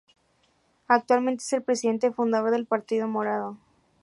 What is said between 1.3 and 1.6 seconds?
es